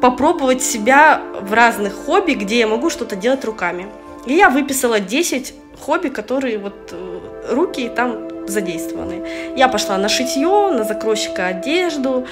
[0.00, 3.86] попробовать себя в разных хобби, где я могу что-то делать руками.
[4.26, 9.54] И я выписала 10 хобби, которые вот э, руки там задействованы.
[9.56, 12.26] Я пошла на шитье, на закройщика одежду,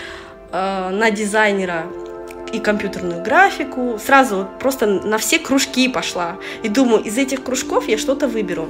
[0.52, 1.86] э, на дизайнера
[2.52, 3.98] и компьютерную графику.
[4.04, 6.36] Сразу вот просто на все кружки пошла.
[6.62, 8.68] И думаю, из этих кружков я что-то выберу.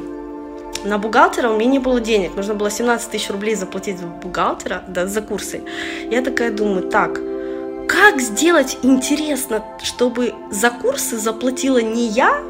[0.84, 2.34] На бухгалтера у меня не было денег.
[2.36, 5.62] Нужно было 17 тысяч рублей заплатить за бухгалтера да, за курсы.
[6.10, 7.20] Я такая думаю, так,
[7.88, 12.40] как сделать интересно, чтобы за курсы заплатила не я,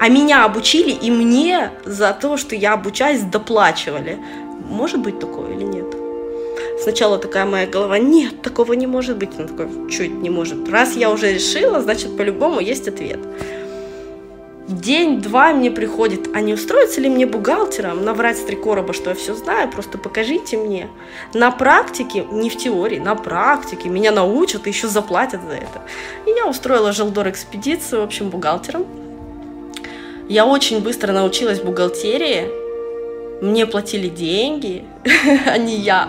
[0.00, 4.18] а меня обучили, и мне за то, что я обучаюсь, доплачивали.
[4.68, 6.01] Может быть такое или нет?
[6.82, 9.30] Сначала такая моя голова, нет, такого не может быть.
[9.38, 10.68] Она такой, это не может?
[10.68, 13.20] Раз я уже решила, значит, по-любому есть ответ
[14.72, 19.16] день-два мне приходит, а не устроится ли мне бухгалтером наврать с три короба, что я
[19.16, 20.88] все знаю, просто покажите мне.
[21.34, 25.82] На практике, не в теории, на практике меня научат и еще заплатят за это.
[26.26, 28.86] И я устроила Желдор экспедицию, в общем, бухгалтером.
[30.28, 32.61] Я очень быстро научилась бухгалтерии,
[33.42, 34.84] мне платили деньги,
[35.46, 36.08] а не я.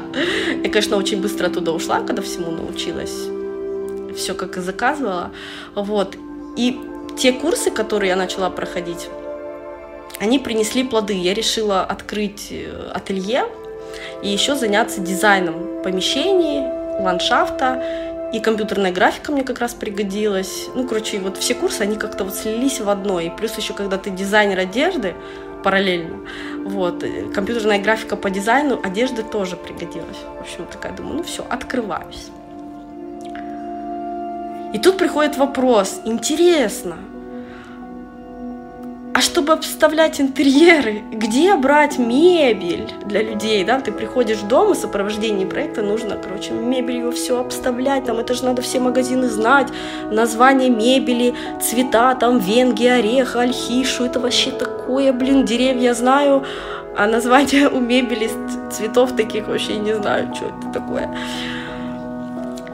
[0.64, 3.14] Я, конечно, очень быстро оттуда ушла, когда всему научилась.
[4.16, 5.32] Все как и заказывала.
[5.74, 6.16] Вот.
[6.56, 6.80] И
[7.18, 9.10] те курсы, которые я начала проходить,
[10.20, 11.14] они принесли плоды.
[11.14, 13.46] Я решила открыть э, ателье
[14.22, 16.62] и еще заняться дизайном помещений,
[17.04, 17.84] ландшафта
[18.34, 20.68] и компьютерная графика мне как раз пригодилась.
[20.74, 23.20] Ну, короче, вот все курсы, они как-то вот слились в одно.
[23.20, 25.14] И плюс еще, когда ты дизайнер одежды,
[25.64, 26.20] параллельно,
[26.66, 30.18] вот, компьютерная графика по дизайну одежды тоже пригодилась.
[30.38, 32.28] В общем, такая думаю, ну все, открываюсь.
[34.74, 36.98] И тут приходит вопрос, интересно,
[39.16, 44.76] А чтобы обставлять интерьеры, где брать мебель для людей, да, ты приходишь в дом, и
[44.76, 49.68] сопровождение проекта нужно, короче, мебелью все обставлять, там это же надо все магазины знать,
[50.10, 56.44] название мебели, цвета, там, венги, орех, альхишу, это вообще такое, блин, деревья знаю,
[56.98, 58.32] а название у мебели
[58.72, 61.16] цветов таких вообще не знаю, что это такое.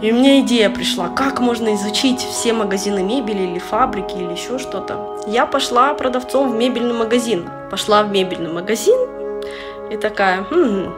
[0.01, 4.57] И у меня идея пришла, как можно изучить все магазины мебели или фабрики или еще
[4.57, 5.08] что-то.
[5.27, 7.49] Я пошла продавцом в мебельный магазин.
[7.69, 8.97] Пошла в мебельный магазин
[9.89, 10.93] и такая, хм,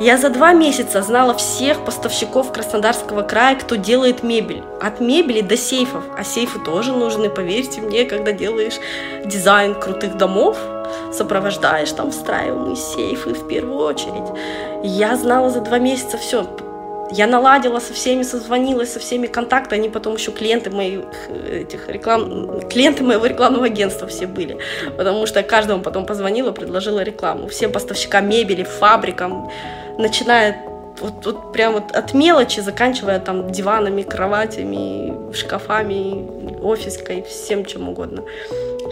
[0.00, 4.62] я за два месяца знала всех поставщиков Краснодарского края, кто делает мебель.
[4.80, 6.02] От мебели до сейфов.
[6.16, 8.80] А сейфы тоже нужны, поверьте мне, когда делаешь
[9.24, 10.56] дизайн крутых домов,
[11.12, 14.38] сопровождаешь там встраиваемые сейфы в первую очередь.
[14.82, 16.44] Я знала за два месяца все
[17.12, 21.04] я наладила со всеми, созвонилась со всеми контакты, они потом еще клиенты моих
[21.50, 24.58] этих реклам, клиенты моего рекламного агентства все были,
[24.96, 29.50] потому что я каждому потом позвонила, предложила рекламу, всем поставщикам мебели, фабрикам,
[29.98, 30.56] начиная
[31.00, 38.22] вот, вот прям вот от мелочи, заканчивая там диванами, кроватями, шкафами, офиской, всем чем угодно.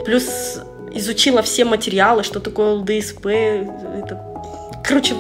[0.04, 0.60] Плюс
[0.92, 4.20] изучила все материалы, что такое ЛДСП, это,
[4.84, 5.14] короче,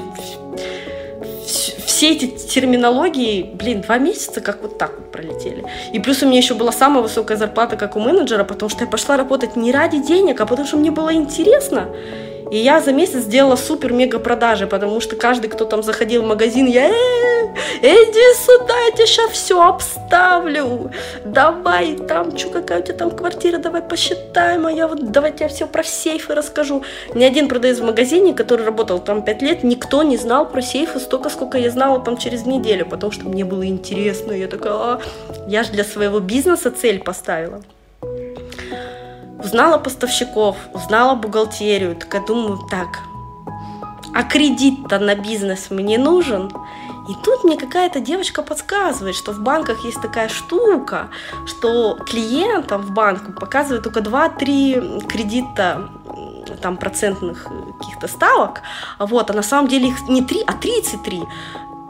[2.06, 5.64] эти терминологии, блин, два месяца как вот так вот пролетели.
[5.92, 8.90] И плюс у меня еще была самая высокая зарплата, как у менеджера, потому что я
[8.90, 11.88] пошла работать не ради денег, а потому что мне было интересно.
[12.50, 16.66] И я за месяц сделала супер-мега продажи, потому что каждый, кто там заходил в магазин,
[16.66, 17.46] я э,
[17.80, 20.90] иди сюда, я тебе сейчас все обставлю.
[21.24, 25.48] Давай, там, что, какая у тебя там квартира, давай посчитаем, а я вот, давай тебе
[25.48, 26.82] все про сейфы расскажу.
[27.14, 30.98] Ни один продавец в магазине, который работал там 5 лет, никто не знал про сейфы
[30.98, 34.32] столько, сколько я знала там через неделю, потому что мне было интересно.
[34.32, 35.00] Я такая, а,
[35.46, 37.62] я же для своего бизнеса цель поставила.
[39.42, 43.00] Узнала поставщиков, узнала бухгалтерию, так я думаю, так,
[44.14, 46.50] а кредит-то на бизнес мне нужен?
[47.08, 51.08] И тут мне какая-то девочка подсказывает, что в банках есть такая штука,
[51.46, 55.88] что клиентам в банк показывают только 2-3 кредита
[56.62, 57.46] там процентных
[57.78, 58.62] каких-то ставок,
[58.98, 61.22] вот, а на самом деле их не 3, а 33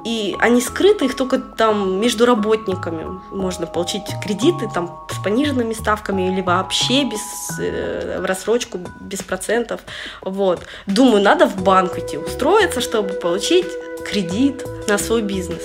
[0.04, 6.32] и они скрыты, их только там между работниками можно получить кредиты там с пониженными ставками
[6.32, 7.20] или вообще без
[7.58, 9.80] э, в рассрочку без процентов.
[10.22, 10.62] Вот.
[10.86, 13.66] Думаю, надо в банк идти устроиться, чтобы получить
[14.10, 15.62] кредит на свой бизнес.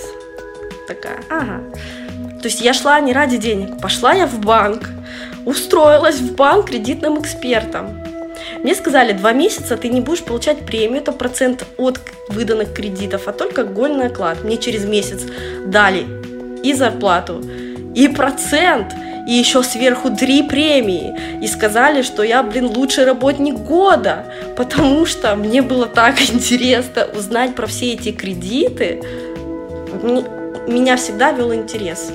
[0.86, 1.62] Такая, ага.
[2.40, 4.82] То есть я шла не ради денег, пошла я в банк,
[5.44, 8.15] устроилась в банк кредитным экспертом.
[8.66, 13.32] Мне сказали, два месяца ты не будешь получать премию, это процент от выданных кредитов, а
[13.32, 14.42] только гольный оклад.
[14.42, 15.22] Мне через месяц
[15.64, 16.04] дали
[16.64, 17.40] и зарплату,
[17.94, 18.92] и процент,
[19.28, 21.16] и еще сверху три премии.
[21.40, 24.24] И сказали, что я, блин, лучший работник года,
[24.56, 29.00] потому что мне было так интересно узнать про все эти кредиты.
[30.66, 32.10] Меня всегда вел интерес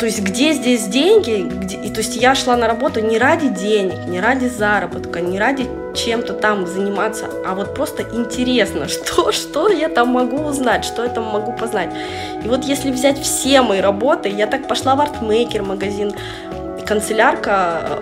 [0.00, 1.42] то есть где здесь деньги?
[1.42, 5.38] Где, и, то есть я шла на работу не ради денег, не ради заработка, не
[5.38, 11.02] ради чем-то там заниматься, а вот просто интересно, что, что я там могу узнать, что
[11.02, 11.90] я там могу познать.
[12.42, 16.14] И вот если взять все мои работы, я так пошла в артмейкер магазин,
[16.86, 18.00] канцелярка,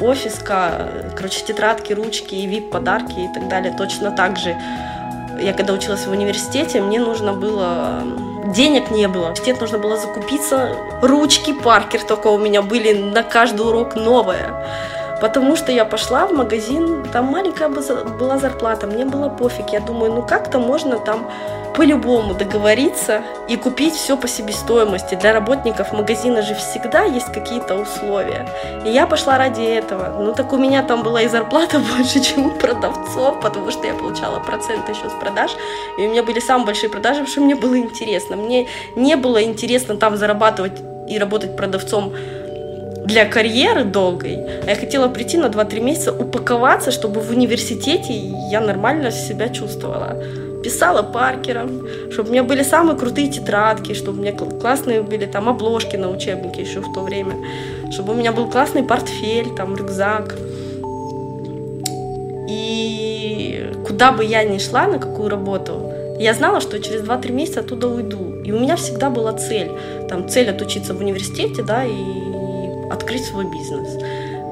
[0.00, 4.56] офиска, короче, тетрадки, ручки, и вип-подарки и так далее, точно так же.
[5.38, 8.02] Я когда училась в университете, мне нужно было
[8.52, 9.26] денег не было.
[9.26, 10.76] Университет нужно было закупиться.
[11.02, 14.66] Ручки Паркер только у меня были на каждый урок новые.
[15.24, 19.70] Потому что я пошла в магазин, там маленькая была зарплата, мне было пофиг.
[19.72, 21.30] Я думаю, ну как-то можно там
[21.74, 25.14] по-любому договориться и купить все по себестоимости.
[25.14, 28.46] Для работников магазина же всегда есть какие-то условия.
[28.84, 30.14] И я пошла ради этого.
[30.22, 33.94] Ну так у меня там была и зарплата больше, чем у продавцов, потому что я
[33.94, 35.52] получала процент еще с продаж.
[35.96, 38.36] И у меня были самые большие продажи, потому что мне было интересно.
[38.36, 42.12] Мне не было интересно там зарабатывать и работать продавцом
[43.04, 48.14] для карьеры долгой, а я хотела прийти на 2-3 месяца, упаковаться, чтобы в университете
[48.50, 50.22] я нормально себя чувствовала
[50.64, 55.48] писала Паркером, чтобы у меня были самые крутые тетрадки, чтобы у меня классные были там
[55.48, 57.36] обложки на учебники еще в то время,
[57.92, 60.34] чтобы у меня был классный портфель, там рюкзак.
[62.48, 67.60] И куда бы я ни шла, на какую работу, я знала, что через 2-3 месяца
[67.60, 68.40] оттуда уйду.
[68.42, 69.70] И у меня всегда была цель.
[70.08, 72.23] Там цель отучиться в университете, да, и
[73.04, 73.98] открыть свой бизнес.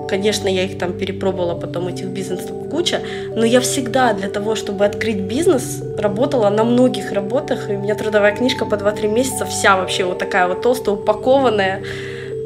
[0.08, 3.00] Конечно, я их там перепробовала, потом этих бизнесов куча,
[3.34, 7.94] но я всегда для того, чтобы открыть бизнес, работала на многих работах, и у меня
[7.94, 11.82] трудовая книжка по 2-3 месяца, вся вообще вот такая вот толстая, упакованная,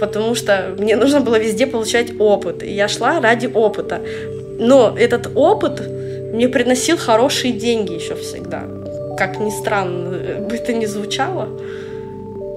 [0.01, 2.63] потому что мне нужно было везде получать опыт.
[2.63, 4.01] И я шла ради опыта.
[4.59, 5.83] Но этот опыт
[6.33, 8.63] мне приносил хорошие деньги еще всегда.
[9.19, 11.49] Как ни странно бы это ни звучало.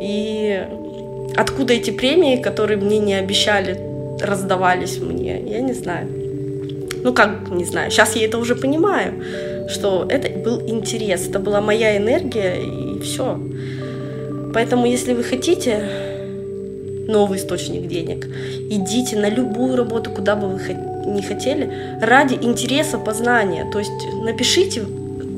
[0.02, 0.66] И
[1.39, 3.79] откуда эти премии, которые мне не обещали,
[4.21, 6.07] раздавались мне, я не знаю.
[7.03, 9.13] Ну как, не знаю, сейчас я это уже понимаю,
[9.69, 13.39] что это был интерес, это была моя энергия и все.
[14.53, 15.81] Поэтому если вы хотите
[17.07, 18.27] новый источник денег,
[18.69, 20.59] идите на любую работу, куда бы вы
[21.05, 21.71] не хотели,
[22.01, 23.65] ради интереса познания.
[23.71, 23.91] То есть
[24.23, 24.83] напишите,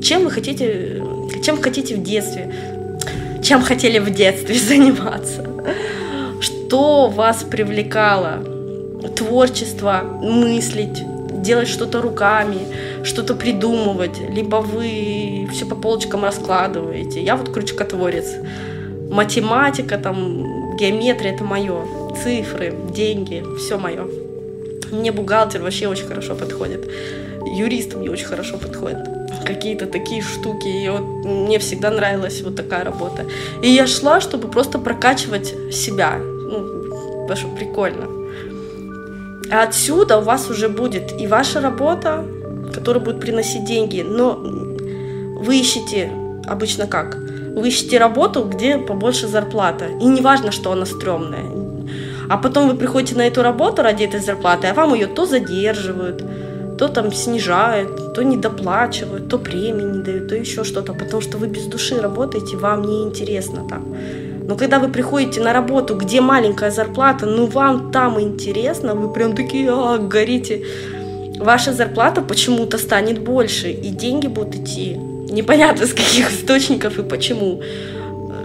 [0.02, 1.00] чем вы хотите,
[1.44, 2.52] чем хотите в детстве,
[3.42, 5.51] чем хотели в детстве заниматься,
[6.72, 8.42] что вас привлекало,
[9.14, 11.02] творчество, мыслить,
[11.42, 12.60] делать что-то руками,
[13.04, 17.22] что-то придумывать, либо вы все по полочкам раскладываете.
[17.22, 18.24] Я вот крючкотворец.
[19.10, 21.84] Математика, там, геометрия— это мое.
[22.24, 24.06] Цифры, деньги— все мое.
[24.90, 26.90] Мне бухгалтер вообще очень хорошо подходит.
[27.54, 29.06] Юрист мне очень хорошо подходит.
[29.44, 30.68] Какие-то такие штуки.
[30.68, 33.26] И вот мне всегда нравилась вот такая работа.
[33.62, 36.18] И я шла, чтобы просто прокачивать себя.
[37.22, 38.06] Потому что прикольно.
[39.50, 42.24] А отсюда у вас уже будет и ваша работа,
[42.74, 46.10] которая будет приносить деньги, но вы ищете
[46.46, 47.16] обычно как?
[47.16, 49.86] Вы ищете работу, где побольше зарплата.
[50.00, 51.44] И не важно, что она стрёмная.
[52.28, 56.24] А потом вы приходите на эту работу ради этой зарплаты, а вам ее то задерживают,
[56.78, 61.38] то там снижают, то не доплачивают, то премии не дают, то еще что-то, потому что
[61.38, 63.84] вы без души работаете, вам не интересно там.
[64.44, 69.36] Но когда вы приходите на работу, где маленькая зарплата, ну вам там интересно, вы прям
[69.36, 70.64] такие, а, горите,
[71.38, 74.96] ваша зарплата почему-то станет больше, и деньги будут идти.
[75.30, 77.62] Непонятно с каких источников и почему.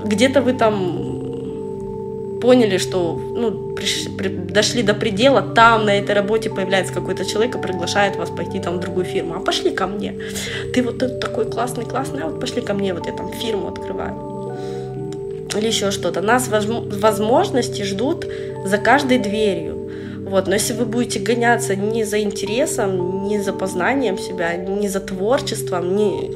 [0.06, 6.52] Где-то вы там поняли, что ну, пришли, при, дошли до предела, там на этой работе
[6.52, 9.34] появляется какой-то человек и приглашает вас пойти там в другую фирму.
[9.36, 10.14] А пошли ко мне.
[10.74, 14.37] Ты вот такой классный, классный, а вот пошли ко мне, вот я там фирму открываю
[15.56, 16.22] или еще что-то.
[16.22, 18.26] Нас возможности ждут
[18.66, 19.90] за каждой дверью.
[20.28, 20.48] Вот.
[20.48, 25.96] Но если вы будете гоняться не за интересом, не за познанием себя, не за творчеством,
[25.96, 26.32] не...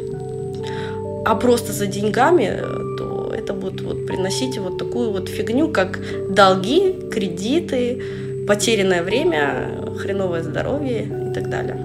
[1.25, 2.61] а просто за деньгами,
[2.97, 5.99] то это будет вот приносить вот такую вот фигню, как
[6.29, 8.01] долги, кредиты,
[8.47, 11.77] потерянное время, хреновое здоровье и так далее.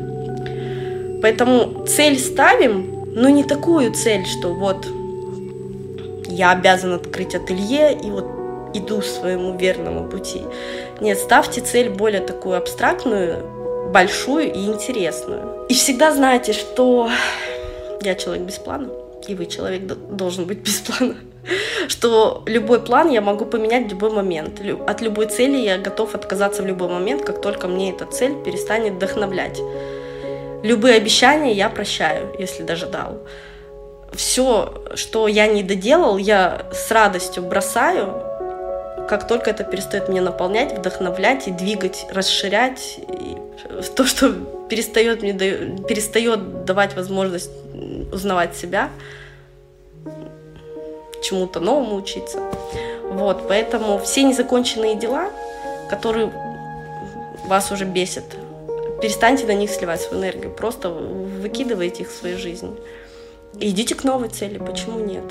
[1.23, 4.87] Поэтому цель ставим, но не такую цель, что вот
[6.37, 8.27] я обязан открыть ателье и вот
[8.75, 10.43] иду своему верному пути.
[11.01, 13.43] Нет, ставьте цель более такую абстрактную,
[13.91, 15.67] большую и интересную.
[15.71, 17.09] И всегда знайте, что
[18.03, 18.91] я человек без плана,
[19.27, 21.17] и вы человек должен быть без плана.
[21.89, 24.61] Что любой план я могу поменять в любой момент.
[24.87, 28.95] От любой цели я готов отказаться в любой момент, как только мне эта цель перестанет
[28.95, 29.61] вдохновлять.
[30.65, 33.23] Любые обещания я прощаю, если даже дал
[34.13, 38.23] все, что я не доделал, я с радостью бросаю,
[39.09, 42.99] как только это перестает меня наполнять, вдохновлять и двигать, расширять.
[42.99, 43.37] И
[43.95, 44.33] то, что
[44.69, 47.51] перестает мне перестает давать возможность
[48.13, 48.91] узнавать себя,
[51.23, 52.41] чему-то новому учиться.
[53.05, 55.31] Вот, поэтому все незаконченные дела,
[55.89, 56.33] которые
[57.47, 58.25] вас уже бесят,
[59.01, 62.77] перестаньте на них сливать свою энергию, просто выкидывайте их в свою жизнь
[63.61, 65.25] идите к новой цели, почему нет?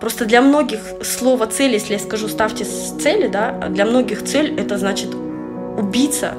[0.00, 4.76] Просто для многих слово цель, если я скажу ставьте цели, да, для многих цель это
[4.76, 5.14] значит
[5.78, 6.34] убиться,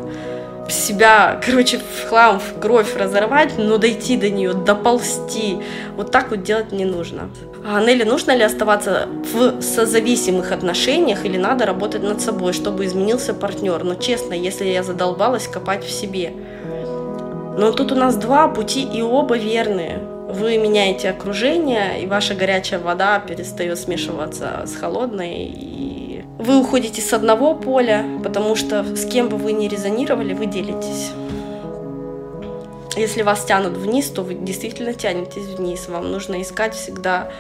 [0.70, 5.60] себя, короче, в хлам, в кровь разорвать, но дойти до нее, доползти.
[5.96, 7.30] Вот так вот делать не нужно.
[7.66, 13.34] А Нелли, нужно ли оставаться в созависимых отношениях или надо работать над собой, чтобы изменился
[13.34, 13.84] партнер?
[13.84, 16.34] Но честно, если я задолбалась копать в себе.
[17.58, 22.80] Но тут у нас два пути, и оба верные вы меняете окружение, и ваша горячая
[22.80, 29.30] вода перестает смешиваться с холодной, и вы уходите с одного поля, потому что с кем
[29.30, 31.12] бы вы ни резонировали, вы делитесь.
[32.96, 35.88] Если вас тянут вниз, то вы действительно тянетесь вниз.
[35.88, 37.32] Вам нужно искать всегда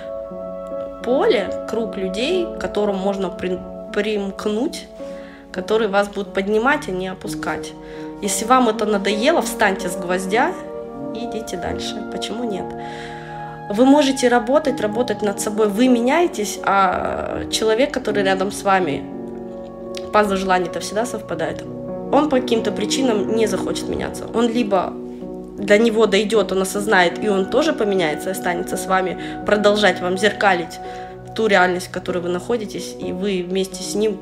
[1.03, 4.88] поле, круг людей, к которым можно примкнуть,
[5.51, 7.73] которые вас будут поднимать, а не опускать.
[8.21, 10.51] Если вам это надоело, встаньте с гвоздя
[11.15, 11.95] и идите дальше.
[12.11, 12.65] Почему нет?
[13.69, 19.03] Вы можете работать, работать над собой, вы меняетесь, а человек, который рядом с вами,
[20.13, 21.63] пазл желаний-то всегда совпадает,
[22.11, 24.25] он по каким-то причинам не захочет меняться.
[24.33, 24.93] Он либо
[25.57, 30.79] до него дойдет, он осознает, и он тоже поменяется, останется с вами, продолжать вам зеркалить
[31.35, 34.17] ту реальность, в которой вы находитесь, и вы вместе с ним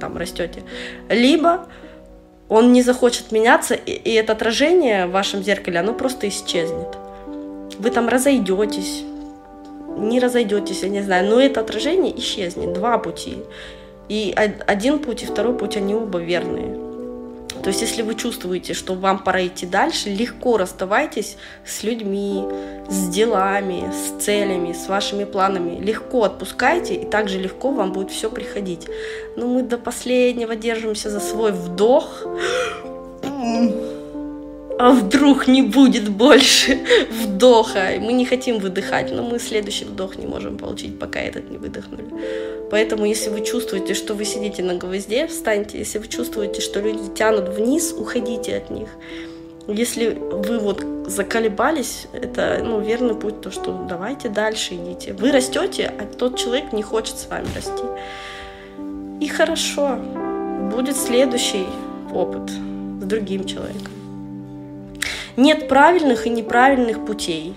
[0.00, 0.62] там растете.
[1.08, 1.66] Либо
[2.52, 6.88] он не захочет меняться, и, и это отражение в вашем зеркале, оно просто исчезнет.
[7.78, 9.04] Вы там разойдетесь,
[9.96, 12.74] не разойдетесь, я не знаю, но это отражение исчезнет.
[12.74, 13.38] Два пути.
[14.08, 14.34] И
[14.66, 16.91] один путь и второй путь, они оба верные.
[17.62, 22.44] То есть, если вы чувствуете, что вам пора идти дальше, легко расставайтесь с людьми,
[22.88, 25.78] с делами, с целями, с вашими планами.
[25.78, 28.88] Легко отпускайте, и также легко вам будет все приходить.
[29.36, 32.26] Но мы до последнего держимся за свой вдох.
[34.78, 36.78] А вдруг не будет больше
[37.10, 37.92] вдоха?
[38.00, 42.04] Мы не хотим выдыхать, но мы следующий вдох не можем получить, пока этот не выдохнули.
[42.70, 45.78] Поэтому, если вы чувствуете, что вы сидите на гвозде, встаньте.
[45.78, 48.88] Если вы чувствуете, что люди тянут вниз, уходите от них.
[49.68, 55.12] Если вы вот заколебались, это ну, верный путь, то что давайте дальше идите.
[55.12, 57.84] Вы растете, а тот человек не хочет с вами расти.
[59.20, 59.98] И хорошо,
[60.74, 61.66] будет следующий
[62.12, 64.01] опыт с другим человеком.
[65.36, 67.56] Нет правильных и неправильных путей.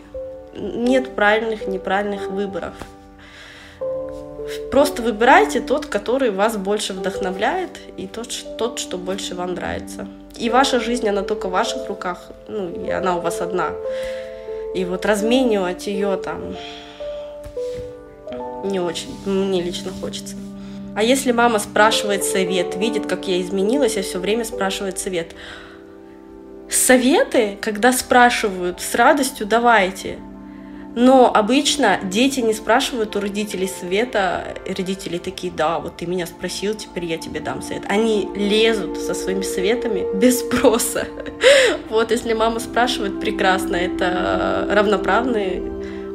[0.55, 2.73] Нет правильных и неправильных выборов.
[4.71, 10.07] Просто выбирайте тот, который вас больше вдохновляет, и тот, тот, что больше вам нравится.
[10.38, 13.71] И ваша жизнь, она только в ваших руках, ну, и она у вас одна.
[14.76, 16.55] И вот разменивать ее там
[18.65, 20.36] не очень, мне лично хочется.
[20.95, 25.36] А если мама спрашивает совет, видит, как я изменилась, и все время спрашивает совет.
[26.70, 30.18] Советы, когда спрашивают с радостью, давайте.
[30.95, 36.74] Но обычно дети не спрашивают у родителей совета, родители такие, да, вот ты меня спросил,
[36.74, 37.84] теперь я тебе дам совет.
[37.89, 41.07] Они лезут со своими советами без спроса.
[41.89, 45.61] Вот, если мама спрашивает, прекрасно, это равноправные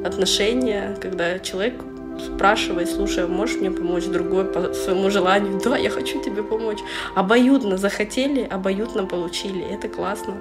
[0.05, 1.75] отношения, когда человек
[2.21, 6.79] спрашивает, слушай, можешь мне помочь, другой по своему желанию, да, я хочу тебе помочь.
[7.15, 10.35] Обоюдно захотели, обоюдно получили, это классно.